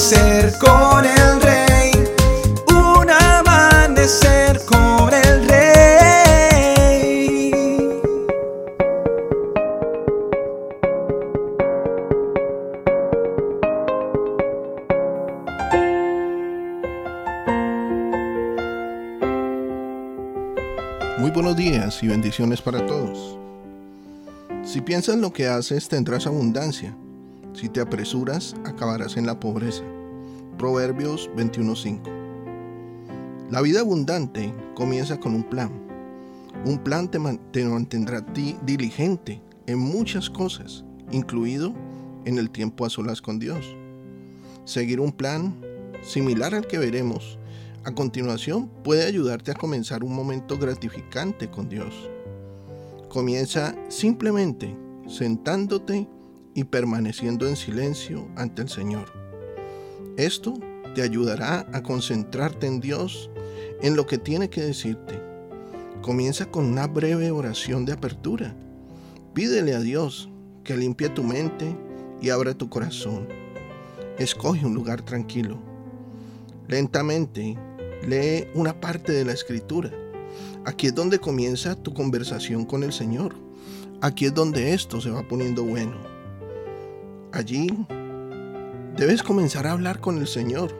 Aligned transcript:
amanecer 0.00 0.56
con 0.58 1.04
el 1.04 1.42
rey, 1.42 1.92
un 2.68 3.10
amanecer 3.10 4.58
con 4.64 5.12
el 5.12 5.46
rey. 5.46 5.90
Muy 21.18 21.30
buenos 21.30 21.54
días 21.56 22.02
y 22.02 22.08
bendiciones 22.08 22.62
para 22.62 22.86
todos. 22.86 23.36
Si 24.64 24.80
piensas 24.80 25.16
lo 25.16 25.30
que 25.30 25.46
haces, 25.46 25.88
tendrás 25.88 26.26
abundancia. 26.26 26.96
Si 27.52 27.68
te 27.68 27.80
apresuras, 27.80 28.54
acabarás 28.64 29.18
en 29.18 29.26
la 29.26 29.38
pobreza. 29.38 29.82
Proverbios 30.60 31.30
21:5. 31.36 32.02
La 33.50 33.62
vida 33.62 33.80
abundante 33.80 34.52
comienza 34.74 35.18
con 35.18 35.34
un 35.34 35.42
plan. 35.42 35.72
Un 36.66 36.76
plan 36.76 37.10
te, 37.10 37.18
mantendrá 37.18 38.26
ti 38.34 38.58
diligente 38.66 39.40
en 39.66 39.78
muchas 39.78 40.28
cosas, 40.28 40.84
incluido 41.10 41.72
en 42.26 42.36
el 42.36 42.50
tiempo 42.50 42.84
a 42.84 42.90
solas 42.90 43.22
con 43.22 43.38
Dios. 43.38 43.74
Seguir 44.66 45.00
un 45.00 45.12
plan 45.12 45.58
similar 46.02 46.54
al 46.54 46.66
que 46.66 46.76
veremos 46.76 47.38
a 47.84 47.94
continuación 47.94 48.68
puede 48.84 49.06
ayudarte 49.06 49.52
a 49.52 49.54
comenzar 49.54 50.04
un 50.04 50.14
momento 50.14 50.58
gratificante 50.58 51.50
con 51.50 51.70
Dios. 51.70 52.10
Comienza 53.08 53.74
simplemente 53.88 54.76
sentándote 55.08 56.06
y 56.54 56.64
permaneciendo 56.64 57.48
en 57.48 57.56
silencio 57.56 58.28
ante 58.36 58.60
el 58.60 58.68
Señor. 58.68 59.19
Esto 60.16 60.54
te 60.94 61.02
ayudará 61.02 61.66
a 61.72 61.82
concentrarte 61.82 62.66
en 62.66 62.80
Dios, 62.80 63.30
en 63.82 63.96
lo 63.96 64.06
que 64.06 64.18
tiene 64.18 64.50
que 64.50 64.62
decirte. 64.62 65.20
Comienza 66.02 66.50
con 66.50 66.64
una 66.64 66.86
breve 66.86 67.30
oración 67.30 67.84
de 67.84 67.92
apertura. 67.92 68.54
Pídele 69.34 69.74
a 69.74 69.80
Dios 69.80 70.28
que 70.64 70.76
limpie 70.76 71.08
tu 71.08 71.22
mente 71.22 71.76
y 72.20 72.30
abra 72.30 72.54
tu 72.54 72.68
corazón. 72.68 73.28
Escoge 74.18 74.66
un 74.66 74.74
lugar 74.74 75.02
tranquilo. 75.02 75.58
Lentamente 76.68 77.56
Lee 78.06 78.48
una 78.54 78.80
parte 78.80 79.12
de 79.12 79.24
la 79.24 79.32
escritura. 79.32 79.90
Aquí 80.64 80.86
es 80.86 80.94
donde 80.94 81.18
comienza 81.18 81.76
tu 81.76 81.92
conversación 81.92 82.64
con 82.64 82.82
el 82.82 82.92
Señor. 82.92 83.34
Aquí 84.00 84.24
es 84.26 84.34
donde 84.34 84.72
esto 84.72 85.00
se 85.00 85.10
va 85.10 85.26
poniendo 85.26 85.62
bueno. 85.64 85.96
Allí 87.32 87.68
debes 88.96 89.22
comenzar 89.22 89.66
a 89.66 89.72
hablar 89.72 90.00
con 90.00 90.18
el 90.18 90.26
Señor. 90.26 90.74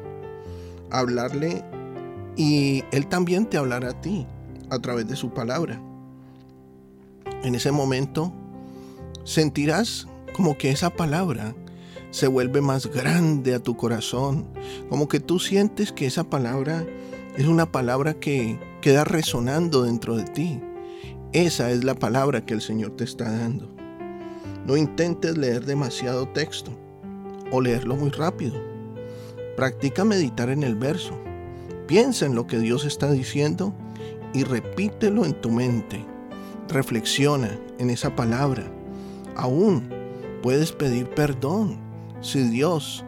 Hablarle 0.91 1.65
y 2.37 2.85
Él 2.93 3.07
también 3.07 3.47
te 3.47 3.57
hablará 3.57 3.91
a 3.91 4.01
ti 4.01 4.27
a 4.71 4.79
través 4.79 5.09
de 5.09 5.17
su 5.17 5.31
palabra. 5.31 5.81
En 7.43 7.55
ese 7.55 7.73
momento 7.73 8.33
sentirás 9.25 10.07
como 10.35 10.57
que 10.57 10.71
esa 10.71 10.91
palabra 10.91 11.55
se 12.11 12.27
vuelve 12.27 12.61
más 12.61 12.87
grande 12.87 13.55
a 13.55 13.63
tu 13.63 13.77
corazón, 13.77 14.47
como 14.89 15.09
que 15.09 15.21
tú 15.21 15.39
sientes 15.39 15.93
que 15.93 16.07
esa 16.07 16.25
palabra 16.25 16.85
es 17.37 17.47
una 17.47 17.71
palabra 17.71 18.15
que 18.15 18.59
queda 18.81 19.05
resonando 19.05 19.85
dentro 19.85 20.17
de 20.17 20.25
ti. 20.25 20.61
Esa 21.33 21.71
es 21.71 21.85
la 21.85 21.95
palabra 21.95 22.45
que 22.45 22.55
el 22.55 22.61
Señor 22.61 22.97
te 22.97 23.05
está 23.05 23.31
dando. 23.31 23.71
No 24.67 24.77
intentes 24.77 25.39
leer 25.39 25.65
demasiado 25.65 26.29
texto 26.29 26.77
o 27.51 27.61
leerlo 27.61 27.97
muy 27.97 28.11
rápido. 28.11 28.55
Practica 29.57 30.05
meditar 30.05 30.51
en 30.51 30.63
el 30.63 30.75
verso. 30.75 31.15
Piensa 31.87 32.27
en 32.27 32.35
lo 32.35 32.47
que 32.47 32.59
Dios 32.59 32.85
está 32.85 33.11
diciendo 33.11 33.75
y 34.33 34.45
repítelo 34.45 35.25
en 35.25 35.35
tu 35.35 35.51
mente. 35.51 36.05
Reflexiona 36.69 37.59
en 37.79 37.91
esa 37.91 38.15
palabra. 38.15 38.71
Aún 39.37 39.89
puedes 40.43 40.73
pedir 40.73 41.09
perdón 41.11 41.79
si 42.21 42.43
Dios 42.43 43.05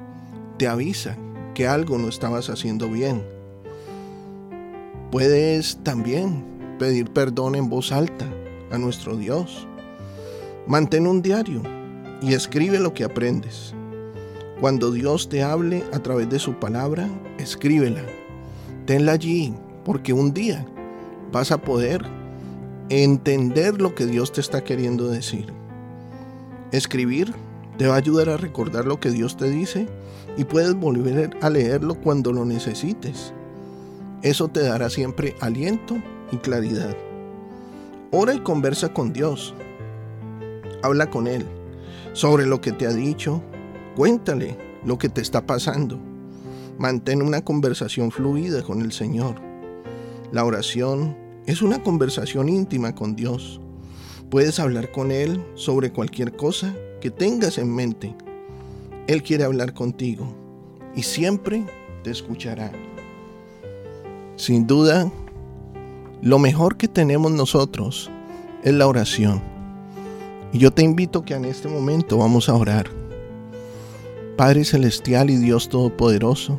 te 0.59 0.67
avisa 0.69 1.17
que 1.55 1.67
algo 1.69 1.99
no 1.99 2.09
estabas 2.09 2.51
haciendo 2.51 2.89
bien. 2.89 3.23
Puedes 5.11 5.77
también 5.85 6.45
pedir 6.79 7.11
perdón 7.11 7.55
en 7.55 7.69
voz 7.69 7.93
alta 7.93 8.27
a 8.71 8.79
nuestro 8.79 9.17
Dios. 9.17 9.67
Mantén 10.67 11.07
un 11.07 11.23
diario 11.23 11.63
y 12.23 12.35
escribe 12.35 12.79
lo 12.79 12.95
que 12.95 13.05
aprendes. 13.05 13.75
Cuando 14.63 14.93
Dios 14.93 15.29
te 15.29 15.43
hable 15.43 15.83
a 15.93 15.99
través 15.99 16.31
de 16.31 16.39
su 16.39 16.55
palabra, 16.55 17.09
escríbela. 17.37 18.05
Tenla 18.87 19.11
allí 19.11 19.53
porque 19.85 20.13
un 20.13 20.33
día 20.33 20.65
vas 21.33 21.51
a 21.51 21.59
poder 21.59 22.07
entender 22.89 23.83
lo 23.83 23.97
que 23.97 24.07
Dios 24.07 24.31
te 24.31 24.41
está 24.41 24.63
queriendo 24.63 25.09
decir. 25.09 25.53
Escribir 26.71 27.35
te 27.77 27.89
va 27.89 27.95
a 27.95 27.99
ayudar 27.99 28.29
a 28.29 28.37
recordar 28.37 28.85
lo 28.85 29.01
que 29.01 29.11
Dios 29.11 29.37
te 29.37 29.51
dice 29.51 29.89
y 30.37 30.45
puedes 30.45 30.75
volver 30.75 31.37
a 31.41 31.51
leerlo 31.51 31.97
cuando 31.97 32.33
lo 32.33 32.45
necesites. 32.45 33.35
Eso 34.23 34.47
te 34.47 34.63
dará 34.63 34.91
siempre 34.91 35.35
aliento 35.41 35.97
y 36.31 36.37
claridad. 36.37 36.97
Ora 38.13 38.33
y 38.33 38.39
conversa 38.39 38.95
con 38.95 39.13
Dios. 39.13 39.55
Habla 40.85 41.11
con 41.11 41.27
Él 41.27 41.45
sobre 42.13 42.47
lo 42.47 42.61
que 42.61 42.71
te 42.71 42.87
ha 42.87 42.93
dicho. 42.93 43.43
Cuéntale 43.97 44.57
lo 44.85 44.97
que 44.97 45.09
te 45.09 45.21
está 45.21 45.47
pasando. 45.47 45.99
Mantén 46.79 47.21
una 47.21 47.43
conversación 47.43 48.11
fluida 48.11 48.63
con 48.63 48.81
el 48.81 48.93
Señor. 48.93 49.37
La 50.33 50.45
oración 50.45 51.17
es 51.47 51.61
una 51.61 51.83
conversación 51.83 52.49
íntima 52.49 52.95
con 52.95 53.15
Dios. 53.15 53.61
Puedes 54.31 54.59
hablar 54.59 54.91
con 54.93 55.11
Él 55.11 55.45
sobre 55.55 55.93
cualquier 55.93 56.35
cosa 56.35 56.75
que 57.03 57.11
tengas 57.11 57.59
en 57.59 57.75
mente. 57.75 58.17
Él 59.09 59.23
quiere 59.23 59.45
hablar 59.45 59.75
contigo 59.75 60.35
y 60.97 61.03
siempre 61.03 61.67
te 62.03 62.11
escuchará. 62.11 62.73
Sin 64.37 64.67
duda, 64.67 65.13
lo 66.23 66.39
mejor 66.39 66.79
que 66.79 66.89
tenemos 66.89 67.31
nosotros 67.31 68.11
es 68.65 68.73
la 68.73 68.87
oración. 68.87 69.43
Y 70.53 70.59
yo 70.59 70.71
te 70.71 70.83
invito 70.83 71.23
que 71.23 71.35
en 71.35 71.45
este 71.45 71.69
momento 71.69 72.17
vamos 72.17 72.49
a 72.49 72.55
orar. 72.55 73.02
Padre 74.37 74.65
Celestial 74.65 75.29
y 75.29 75.37
Dios 75.37 75.69
Todopoderoso, 75.69 76.59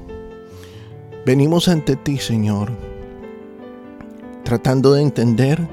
venimos 1.26 1.68
ante 1.68 1.96
ti, 1.96 2.20
Señor, 2.20 2.72
tratando 4.44 4.94
de 4.94 5.02
entender 5.02 5.68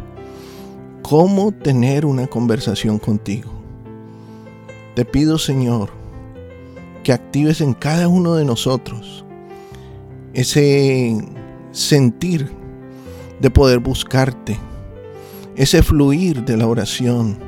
cómo 1.02 1.52
tener 1.52 2.06
una 2.06 2.26
conversación 2.26 2.98
contigo. 2.98 3.50
Te 4.94 5.04
pido, 5.04 5.38
Señor, 5.38 5.90
que 7.02 7.12
actives 7.12 7.60
en 7.60 7.74
cada 7.74 8.08
uno 8.08 8.34
de 8.34 8.44
nosotros 8.44 9.24
ese 10.32 11.22
sentir 11.72 12.50
de 13.40 13.50
poder 13.50 13.78
buscarte, 13.78 14.58
ese 15.56 15.82
fluir 15.82 16.44
de 16.44 16.56
la 16.56 16.66
oración. 16.66 17.38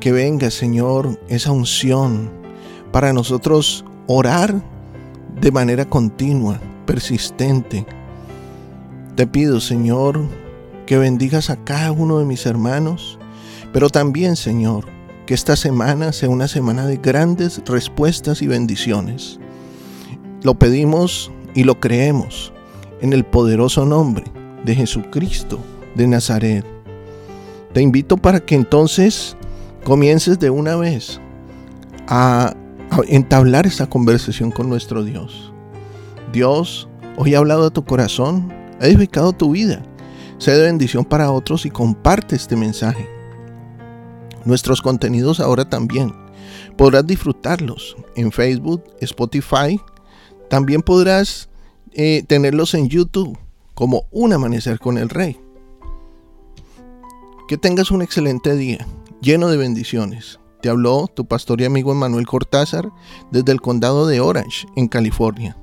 Que 0.00 0.10
venga, 0.10 0.50
Señor, 0.50 1.20
esa 1.28 1.52
unción 1.52 2.43
para 2.94 3.12
nosotros 3.12 3.84
orar 4.06 4.54
de 5.40 5.50
manera 5.50 5.84
continua, 5.84 6.60
persistente. 6.86 7.84
Te 9.16 9.26
pido, 9.26 9.58
Señor, 9.58 10.20
que 10.86 10.96
bendigas 10.96 11.50
a 11.50 11.56
cada 11.56 11.90
uno 11.90 12.20
de 12.20 12.24
mis 12.24 12.46
hermanos, 12.46 13.18
pero 13.72 13.90
también, 13.90 14.36
Señor, 14.36 14.84
que 15.26 15.34
esta 15.34 15.56
semana 15.56 16.12
sea 16.12 16.28
una 16.28 16.46
semana 16.46 16.86
de 16.86 16.98
grandes 16.98 17.60
respuestas 17.66 18.42
y 18.42 18.46
bendiciones. 18.46 19.40
Lo 20.44 20.54
pedimos 20.54 21.32
y 21.52 21.64
lo 21.64 21.80
creemos 21.80 22.52
en 23.00 23.12
el 23.12 23.24
poderoso 23.24 23.84
nombre 23.84 24.26
de 24.64 24.72
Jesucristo 24.72 25.58
de 25.96 26.06
Nazaret. 26.06 26.64
Te 27.72 27.82
invito 27.82 28.16
para 28.18 28.38
que 28.38 28.54
entonces 28.54 29.36
comiences 29.82 30.38
de 30.38 30.50
una 30.50 30.76
vez 30.76 31.20
a, 32.06 32.54
entablar 33.08 33.66
esa 33.66 33.88
conversación 33.88 34.50
con 34.50 34.68
nuestro 34.68 35.04
Dios. 35.04 35.52
Dios 36.32 36.88
hoy 37.16 37.34
ha 37.34 37.38
hablado 37.38 37.66
a 37.66 37.70
tu 37.70 37.84
corazón, 37.84 38.52
ha 38.80 38.86
edificado 38.86 39.32
tu 39.32 39.52
vida. 39.52 39.82
Sé 40.38 40.52
de 40.52 40.64
bendición 40.64 41.04
para 41.04 41.30
otros 41.30 41.64
y 41.64 41.70
comparte 41.70 42.36
este 42.36 42.56
mensaje. 42.56 43.08
Nuestros 44.44 44.82
contenidos 44.82 45.40
ahora 45.40 45.68
también. 45.68 46.12
Podrás 46.76 47.06
disfrutarlos 47.06 47.96
en 48.16 48.32
Facebook, 48.32 48.84
Spotify. 49.00 49.80
También 50.50 50.82
podrás 50.82 51.48
eh, 51.92 52.24
tenerlos 52.26 52.74
en 52.74 52.88
YouTube 52.88 53.38
como 53.74 54.06
Un 54.10 54.32
Amanecer 54.32 54.78
con 54.78 54.98
el 54.98 55.08
Rey. 55.08 55.38
Que 57.48 57.56
tengas 57.56 57.90
un 57.90 58.02
excelente 58.02 58.56
día, 58.56 58.86
lleno 59.20 59.48
de 59.48 59.56
bendiciones. 59.56 60.40
Te 60.64 60.70
habló 60.70 61.08
tu 61.08 61.26
pastor 61.26 61.60
y 61.60 61.66
amigo 61.66 61.94
Manuel 61.94 62.24
Cortázar 62.24 62.88
desde 63.30 63.52
el 63.52 63.60
condado 63.60 64.06
de 64.06 64.20
Orange, 64.20 64.66
en 64.76 64.88
California. 64.88 65.58